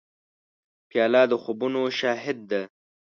[0.89, 2.61] پیاله د خوبونو شاهد ده.